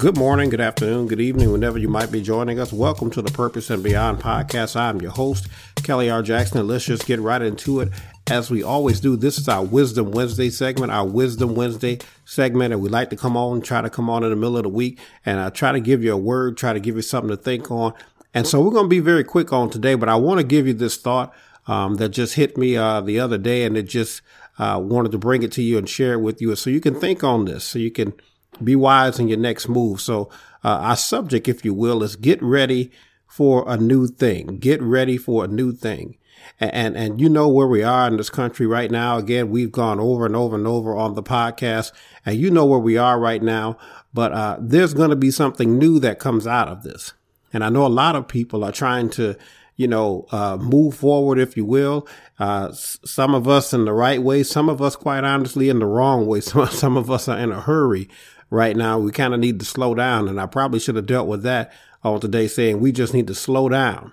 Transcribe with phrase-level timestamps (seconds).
[0.00, 2.72] Good morning, good afternoon, good evening, whenever you might be joining us.
[2.72, 4.74] Welcome to the Purpose and Beyond podcast.
[4.74, 5.46] I'm your host,
[5.82, 6.22] Kelly R.
[6.22, 7.90] Jackson, and let's just get right into it.
[8.30, 12.80] As we always do, this is our Wisdom Wednesday segment, our Wisdom Wednesday segment, and
[12.80, 14.98] we like to come on, try to come on in the middle of the week,
[15.26, 17.70] and I try to give you a word, try to give you something to think
[17.70, 17.92] on.
[18.32, 20.66] And so we're going to be very quick on today, but I want to give
[20.66, 21.30] you this thought
[21.66, 24.22] um, that just hit me uh, the other day, and it just
[24.58, 26.98] uh, wanted to bring it to you and share it with you, so you can
[26.98, 28.14] think on this, so you can
[28.62, 30.00] be wise in your next move.
[30.00, 30.30] So,
[30.62, 32.90] uh, our subject, if you will, is get ready
[33.26, 34.58] for a new thing.
[34.58, 36.16] Get ready for a new thing.
[36.58, 39.16] And, and, and you know where we are in this country right now.
[39.16, 41.92] Again, we've gone over and over and over on the podcast
[42.26, 43.78] and you know where we are right now.
[44.12, 47.12] But, uh, there's going to be something new that comes out of this.
[47.52, 49.36] And I know a lot of people are trying to,
[49.76, 52.06] you know, uh, move forward, if you will.
[52.38, 55.86] Uh, some of us in the right way, some of us, quite honestly, in the
[55.86, 56.40] wrong way.
[56.50, 58.08] Some, some of us are in a hurry
[58.50, 58.98] right now.
[58.98, 60.28] We kind of need to slow down.
[60.28, 63.34] And I probably should have dealt with that on today saying we just need to
[63.34, 64.12] slow down.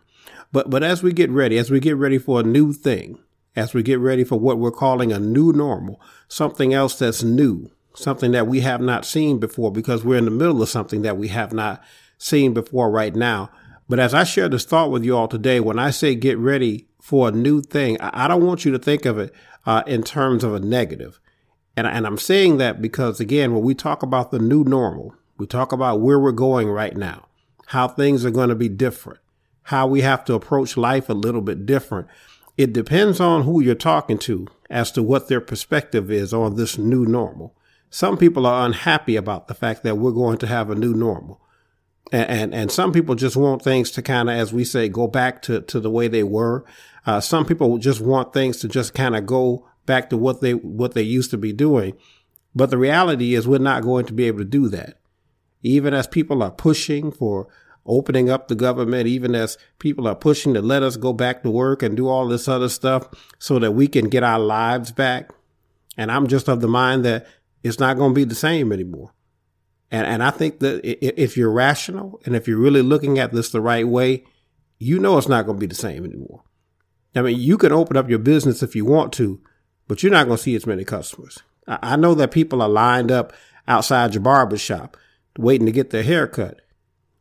[0.52, 3.20] But, but as we get ready, as we get ready for a new thing,
[3.56, 7.70] as we get ready for what we're calling a new normal, something else that's new,
[7.96, 11.18] something that we have not seen before because we're in the middle of something that
[11.18, 11.84] we have not
[12.18, 13.50] seen before right now.
[13.90, 16.88] But as I share this thought with you all today, when I say get ready
[17.02, 19.34] for a new thing, I don't want you to think of it
[19.66, 21.20] uh, in terms of a negative.
[21.78, 25.45] And, and I'm saying that because again, when we talk about the new normal, we
[25.45, 27.28] talk about where we're going right now,
[27.67, 29.20] how things are going to be different,
[29.64, 32.08] how we have to approach life a little bit different.
[32.58, 36.80] It depends on who you're talking to as to what their perspective is on this
[36.80, 37.55] new normal.
[37.92, 41.39] Some people are unhappy about the fact that we're going to have a new normal.
[42.11, 45.08] And, and, and some people just want things to kind of, as we say, go
[45.08, 46.66] back to, to the way they were.
[47.05, 50.54] Uh, some people just want things to just kind of go back to what they
[50.54, 51.98] what they used to be doing.
[52.54, 55.00] But the reality is we're not going to be able to do that.
[55.64, 57.48] Even as people are pushing for
[57.88, 61.50] opening up the government, even as people are pushing to let us go back to
[61.50, 63.08] work and do all this other stuff
[63.39, 65.32] so that we can get our lives back.
[65.98, 67.26] And I'm just of the mind that
[67.64, 69.14] it's not going to be the same anymore.
[69.90, 73.52] And, and I think that if you're rational and if you're really looking at this
[73.52, 74.26] the right way,
[74.80, 76.44] you know it's not going to be the same anymore.
[77.16, 79.42] I mean, you can open up your business if you want to,
[79.87, 81.39] but you're not going to see as many customers.
[81.67, 83.33] I know that people are lined up
[83.67, 84.95] outside your barber shop
[85.37, 86.61] waiting to get their hair cut,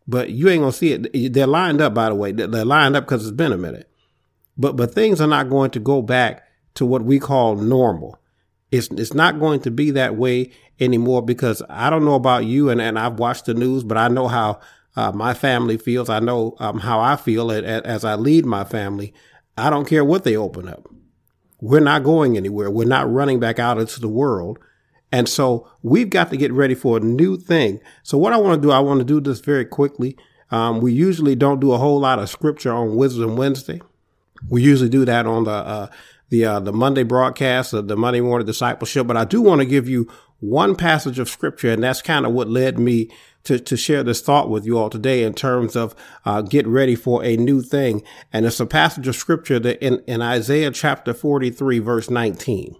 [0.07, 1.33] but you ain't going to see it.
[1.33, 2.33] They're lined up, by the way.
[2.33, 3.91] They're lined up because it's been a minute.
[4.57, 6.45] But, but things are not going to go back
[6.75, 8.19] to what we call normal.
[8.71, 12.71] It's, it's not going to be that way anymore because I don't know about you
[12.71, 14.61] and, and I've watched the news, but I know how
[14.95, 16.09] uh, my family feels.
[16.09, 19.13] I know um, how I feel as I lead my family.
[19.59, 20.89] I don't care what they open up.
[21.61, 22.71] We're not going anywhere.
[22.71, 24.59] We're not running back out into the world.
[25.13, 27.81] And so we've got to get ready for a new thing.
[28.03, 30.17] So what I want to do, I want to do this very quickly.
[30.51, 33.81] Um, we usually don't do a whole lot of scripture on Wisdom Wednesday.
[34.49, 35.87] We usually do that on the, uh,
[36.29, 39.07] the, uh, the Monday broadcast of the Monday morning discipleship.
[39.07, 40.11] But I do want to give you
[40.41, 41.73] one passage of scripture.
[41.73, 43.11] And that's kind of what led me
[43.45, 45.95] to, to share this thought with you all today in terms of
[46.25, 48.03] uh, get ready for a new thing.
[48.33, 52.77] And it's a passage of scripture that in, in Isaiah chapter 43, verse 19.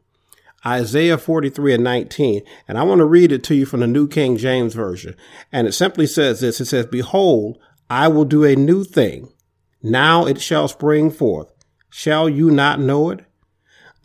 [0.65, 2.43] Isaiah 43 and 19.
[2.67, 5.15] And I want to read it to you from the New King James Version.
[5.53, 6.61] And it simply says this.
[6.61, 7.59] It says, Behold,
[7.89, 9.33] I will do a new thing.
[9.83, 11.53] Now it shall spring forth.
[11.89, 13.26] Shall you not know it?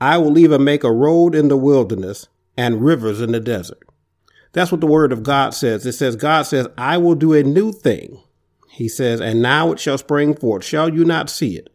[0.01, 3.83] I will even make a road in the wilderness and rivers in the desert.
[4.51, 5.85] That's what the word of God says.
[5.85, 8.19] It says, God says, I will do a new thing.
[8.67, 10.65] He says, and now it shall spring forth.
[10.65, 11.71] Shall you not see it?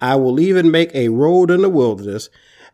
[0.00, 2.28] I will even make a road in the wilderness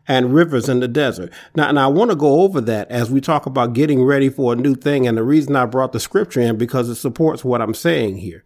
[0.07, 1.31] and rivers in the desert.
[1.55, 4.53] Now, and I want to go over that as we talk about getting ready for
[4.53, 5.05] a new thing.
[5.05, 8.43] And the reason I brought the scripture in because it supports what I'm saying here.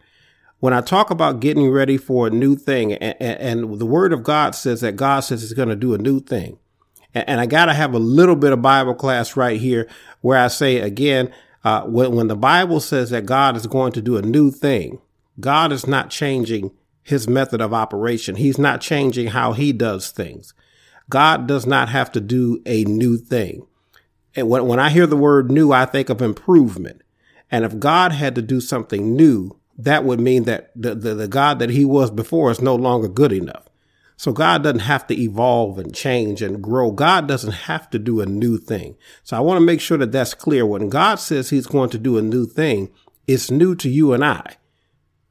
[0.61, 4.21] When I talk about getting ready for a new thing and, and, the word of
[4.21, 6.59] God says that God says he's going to do a new thing.
[7.15, 9.89] And, and I got to have a little bit of Bible class right here
[10.21, 14.03] where I say again, uh, when, when the Bible says that God is going to
[14.03, 15.01] do a new thing,
[15.39, 16.71] God is not changing
[17.01, 18.35] his method of operation.
[18.35, 20.53] He's not changing how he does things.
[21.09, 23.65] God does not have to do a new thing.
[24.35, 27.01] And when, when I hear the word new, I think of improvement.
[27.49, 31.27] And if God had to do something new, that would mean that the, the, the
[31.27, 33.67] God that he was before is no longer good enough.
[34.15, 36.91] So God doesn't have to evolve and change and grow.
[36.91, 38.95] God doesn't have to do a new thing.
[39.23, 40.63] So I want to make sure that that's clear.
[40.63, 42.91] When God says he's going to do a new thing,
[43.25, 44.57] it's new to you and I.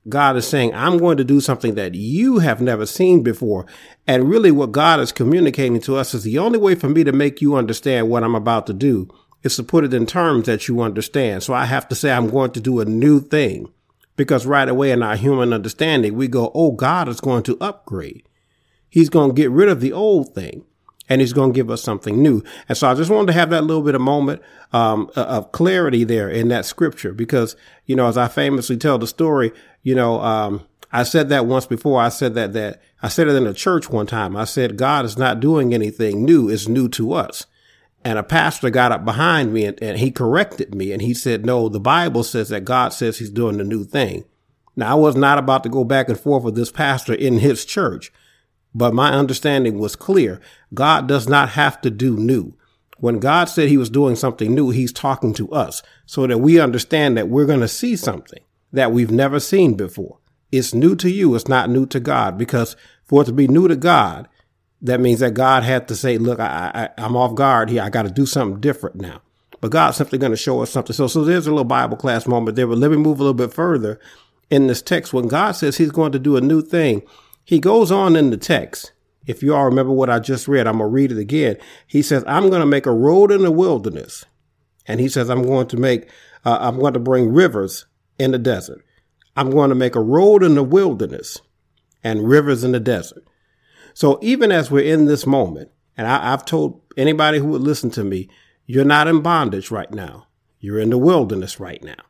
[0.08, 3.67] God is saying, I'm going to do something that you have never seen before.
[4.08, 7.12] And really what God is communicating to us is the only way for me to
[7.12, 9.08] make you understand what I'm about to do
[9.44, 11.44] is to put it in terms that you understand.
[11.44, 13.73] So I have to say, I'm going to do a new thing
[14.20, 18.22] because right away in our human understanding, we go, Oh, God is going to upgrade.
[18.90, 20.67] He's going to get rid of the old thing
[21.08, 22.44] and he's going to give us something new.
[22.69, 24.43] And so I just wanted to have that little bit of moment
[24.75, 27.56] um, of clarity there in that scripture because,
[27.87, 29.52] you know, as I famously tell the story,
[29.84, 32.02] you know, um, I said that once before.
[32.02, 34.37] I said that, that I said it in a church one time.
[34.37, 36.50] I said, God is not doing anything new.
[36.50, 37.46] It's new to us.
[38.05, 41.44] And a pastor got up behind me and, and he corrected me and he said,
[41.44, 44.25] no, the Bible says that God says he's doing a new thing.
[44.75, 47.64] Now I was not about to go back and forth with this pastor in his
[47.64, 48.11] church,
[48.75, 50.41] but my understanding was clear.
[50.73, 52.55] God does not have to do new.
[52.99, 56.61] When God said he was doing something new, he's talking to us so that we
[56.61, 58.43] understand that we're going to see something
[58.73, 60.19] that we've never seen before.
[60.53, 61.35] It's new to you.
[61.35, 64.29] It's not new to God because for it to be new to God,
[64.82, 67.82] that means that God had to say, look, I, I, I'm off guard here.
[67.82, 69.21] I got to do something different now.
[69.61, 70.94] But God's simply going to show us something.
[70.94, 72.67] So, so there's a little Bible class moment there.
[72.67, 74.00] But let me move a little bit further
[74.49, 75.12] in this text.
[75.12, 77.03] When God says he's going to do a new thing,
[77.44, 78.93] he goes on in the text.
[79.27, 81.56] If you all remember what I just read, I'm going to read it again.
[81.87, 84.25] He says, I'm going to make a road in the wilderness.
[84.87, 86.09] And he says, I'm going to make,
[86.44, 87.85] uh, I'm going to bring rivers
[88.19, 88.82] in the desert.
[89.37, 91.38] I'm going to make a road in the wilderness
[92.03, 93.25] and rivers in the desert.
[94.00, 97.91] So even as we're in this moment, and I, have told anybody who would listen
[97.91, 98.31] to me,
[98.64, 100.26] you're not in bondage right now.
[100.58, 102.02] You're in the wilderness right now.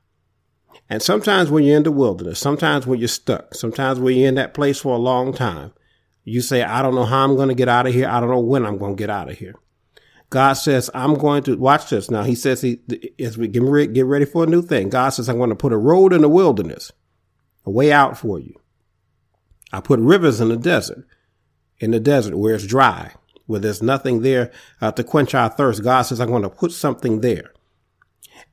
[0.88, 4.37] And sometimes when you're in the wilderness, sometimes when you're stuck, sometimes when you're in
[4.37, 5.72] that place for a long time,
[6.22, 8.08] you say, I don't know how I'm going to get out of here.
[8.08, 9.56] I don't know when I'm going to get out of here.
[10.28, 12.08] God says, I'm going to watch this.
[12.08, 12.78] Now he says, he,
[13.19, 15.56] as we get ready, get ready for a new thing, God says, I'm going to
[15.56, 16.93] put a road in the wilderness,
[17.66, 18.54] a way out for you.
[19.72, 21.04] I put rivers in the desert
[21.81, 23.12] in the desert where it's dry,
[23.47, 25.82] where there's nothing there uh, to quench our thirst.
[25.82, 27.53] God says, I'm going to put something there.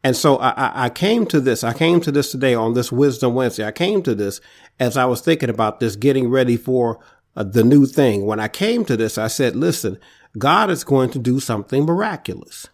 [0.04, 1.64] And so I, I, came to this.
[1.64, 3.66] I came to this today on this Wisdom Wednesday.
[3.66, 4.40] I came to this
[4.80, 7.00] as I was thinking about this, getting ready for
[7.36, 8.26] uh, the new thing.
[8.26, 9.98] When I came to this, I said, listen,
[10.38, 12.68] God is going to do something miraculous.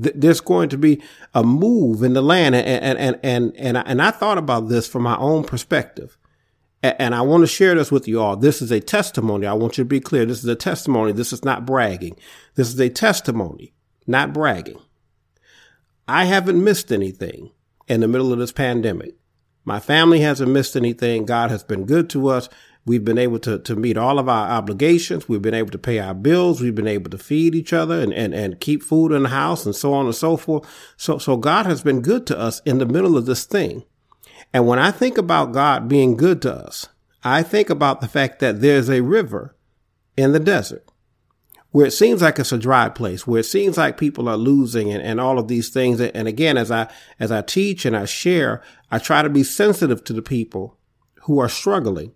[0.00, 1.02] Th- there's going to be
[1.34, 2.54] a move in the land.
[2.54, 6.16] And, and, and, and, and, I, and I thought about this from my own perspective.
[6.84, 8.36] And I want to share this with you all.
[8.36, 9.46] This is a testimony.
[9.46, 10.26] I want you to be clear.
[10.26, 11.12] This is a testimony.
[11.12, 12.16] This is not bragging.
[12.56, 13.72] This is a testimony,
[14.06, 14.78] not bragging.
[16.06, 17.52] I haven't missed anything
[17.88, 19.14] in the middle of this pandemic.
[19.64, 21.24] My family hasn't missed anything.
[21.24, 22.50] God has been good to us.
[22.84, 25.26] We've been able to, to meet all of our obligations.
[25.26, 26.60] We've been able to pay our bills.
[26.60, 29.64] We've been able to feed each other and, and, and keep food in the house
[29.64, 30.68] and so on and so forth.
[30.98, 33.84] So, so God has been good to us in the middle of this thing.
[34.52, 36.88] And when I think about God being good to us,
[37.22, 39.56] I think about the fact that there's a river
[40.16, 40.84] in the desert
[41.74, 44.92] where it seems like it's a dry place, where it seems like people are losing
[44.92, 46.00] and, and all of these things.
[46.00, 46.88] And again, as I,
[47.18, 50.78] as I teach and I share, I try to be sensitive to the people
[51.22, 52.12] who are struggling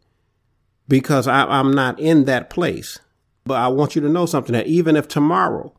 [0.87, 3.01] because I, I'm not in that place.
[3.45, 5.75] But I want you to know something that even if tomorrow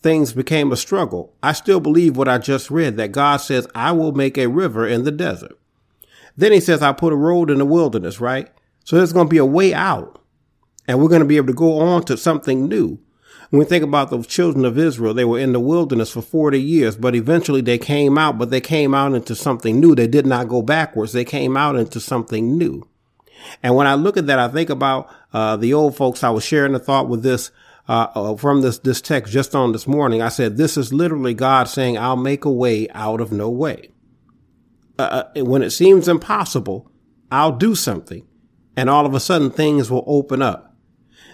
[0.00, 3.92] things became a struggle, I still believe what I just read that God says, I
[3.92, 5.56] will make a river in the desert.
[6.36, 8.48] Then he says, I put a road in the wilderness, right?
[8.84, 10.22] So there's going to be a way out
[10.86, 12.98] and we're going to be able to go on to something new.
[13.50, 16.60] When we think about the children of Israel, they were in the wilderness for 40
[16.60, 19.94] years, but eventually they came out, but they came out into something new.
[19.94, 21.12] They did not go backwards.
[21.12, 22.88] They came out into something new.
[23.62, 26.24] And when I look at that, I think about, uh, the old folks.
[26.24, 27.50] I was sharing a thought with this,
[27.88, 30.22] uh, uh, from this, this text just on this morning.
[30.22, 33.90] I said, this is literally God saying, I'll make a way out of no way.
[34.98, 36.90] Uh, uh, when it seems impossible,
[37.30, 38.26] I'll do something.
[38.76, 40.72] And all of a sudden things will open up.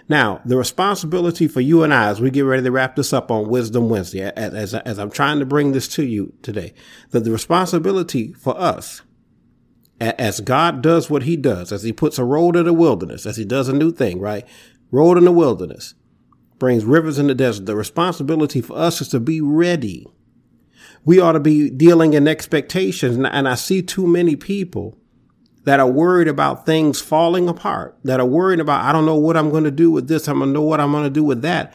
[0.09, 3.31] Now, the responsibility for you and I, as we get ready to wrap this up
[3.31, 6.73] on Wisdom Wednesday, as, as, as I'm trying to bring this to you today,
[7.11, 9.03] that the responsibility for us,
[10.01, 13.37] as God does what he does, as he puts a road in the wilderness, as
[13.37, 14.47] he does a new thing, right?
[14.91, 15.95] Road in the wilderness,
[16.59, 17.67] brings rivers in the desert.
[17.67, 20.07] The responsibility for us is to be ready
[21.05, 23.17] we ought to be dealing in expectations.
[23.17, 24.99] And I see too many people
[25.65, 29.37] that are worried about things falling apart, that are worried about, I don't know what
[29.37, 30.29] I'm going to do with this.
[30.29, 31.75] I'm going to know what I'm going to do with that.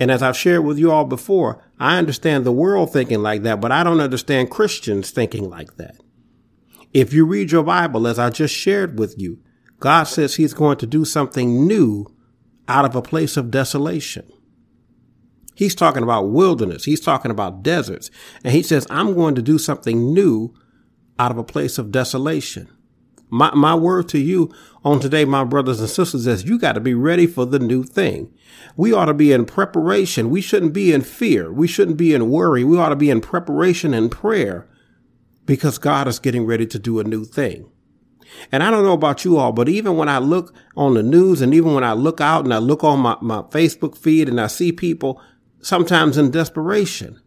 [0.00, 3.60] And as I've shared with you all before, I understand the world thinking like that,
[3.60, 5.96] but I don't understand Christians thinking like that.
[6.92, 9.40] If you read your Bible, as I just shared with you,
[9.80, 12.06] God says he's going to do something new
[12.66, 14.30] out of a place of desolation.
[15.58, 16.84] He's talking about wilderness.
[16.84, 18.12] He's talking about deserts.
[18.44, 20.54] And he says, I'm going to do something new
[21.18, 22.68] out of a place of desolation.
[23.28, 26.80] My, my word to you on today, my brothers and sisters, is you got to
[26.80, 28.32] be ready for the new thing.
[28.76, 30.30] We ought to be in preparation.
[30.30, 31.52] We shouldn't be in fear.
[31.52, 32.62] We shouldn't be in worry.
[32.62, 34.68] We ought to be in preparation and prayer
[35.44, 37.68] because God is getting ready to do a new thing.
[38.52, 41.40] And I don't know about you all, but even when I look on the news
[41.40, 44.40] and even when I look out and I look on my, my Facebook feed and
[44.40, 45.20] I see people
[45.60, 47.20] sometimes in desperation,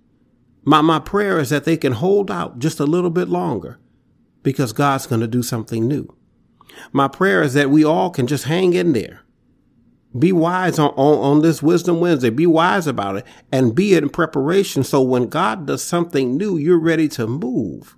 [0.63, 3.79] my, my prayer is that they can hold out just a little bit longer
[4.43, 6.15] because God's going to do something new.
[6.91, 9.21] My prayer is that we all can just hang in there.
[10.17, 12.29] Be wise on, on, on this Wisdom Wednesday.
[12.29, 16.79] Be wise about it and be in preparation so when God does something new, you're
[16.79, 17.95] ready to move.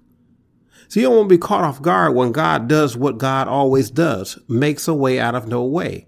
[0.88, 3.90] So you don't want to be caught off guard when God does what God always
[3.90, 6.08] does, makes a way out of no way.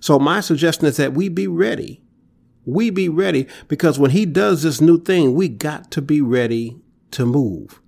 [0.00, 2.02] So my suggestion is that we be ready.
[2.66, 6.78] We be ready because when he does this new thing, we got to be ready
[7.12, 7.80] to move.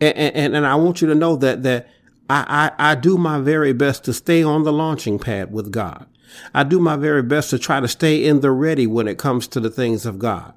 [0.00, 1.88] And, and, and I want you to know that, that
[2.28, 6.06] I, I, I do my very best to stay on the launching pad with God.
[6.54, 9.46] I do my very best to try to stay in the ready when it comes
[9.48, 10.54] to the things of God.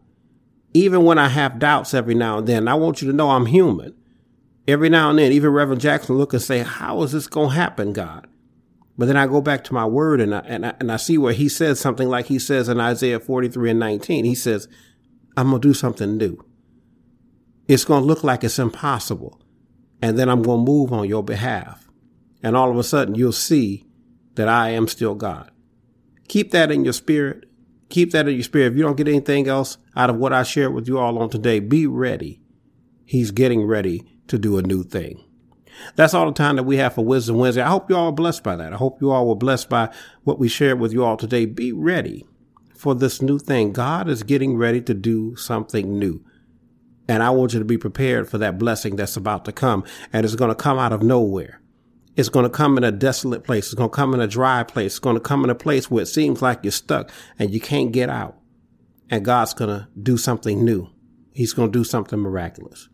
[0.74, 3.46] Even when I have doubts every now and then, I want you to know I'm
[3.46, 3.96] human.
[4.68, 7.56] Every now and then, even Reverend Jackson look and say, how is this going to
[7.56, 8.28] happen, God?
[9.00, 11.18] But then I go back to my word and I, and I, and I see
[11.18, 14.26] where he says something like he says in Isaiah 43 and 19.
[14.26, 14.68] He says,
[15.38, 16.46] I'm going to do something new.
[17.66, 19.42] It's going to look like it's impossible.
[20.02, 21.88] And then I'm going to move on your behalf.
[22.44, 23.88] And all of a sudden you'll see
[24.36, 25.50] that I am still God.
[26.28, 27.46] Keep that in your spirit.
[27.88, 28.74] Keep that in your spirit.
[28.74, 31.30] If you don't get anything else out of what I shared with you all on
[31.30, 32.42] today, be ready.
[33.06, 35.24] He's getting ready to do a new thing.
[35.96, 37.62] That's all the time that we have for Wisdom Wednesday.
[37.62, 38.74] I hope you all are blessed by that.
[38.74, 39.94] I hope you all were blessed by
[40.24, 41.46] what we shared with you all today.
[41.46, 42.26] Be ready
[42.76, 43.74] for this new thing.
[43.74, 46.24] God is getting ready to do something new.
[47.08, 49.84] And I want you to be prepared for that blessing that's about to come.
[50.14, 51.60] And it's going to come out of nowhere.
[52.16, 53.66] It's going to come in a desolate place.
[53.66, 54.94] It's going to come in a dry place.
[54.94, 57.60] It's going to come in a place where it seems like you're stuck and you
[57.60, 58.38] can't get out.
[59.10, 60.90] And God's going to do something new.
[61.34, 62.90] He's going to do something miraculous.